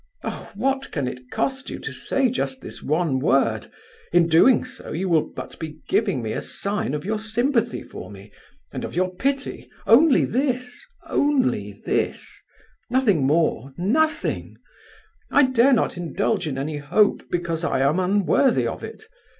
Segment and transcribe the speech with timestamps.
[0.23, 0.51] Oh!
[0.55, 3.69] what can it cost you to say just this one word?
[4.11, 8.09] In doing so you will but be giving me a sign of your sympathy for
[8.09, 8.31] me,
[8.71, 12.41] and of your pity; only this, only this;
[12.89, 14.57] nothing more, nothing.
[15.29, 19.03] I dare not indulge in any hope, because I am unworthy of it.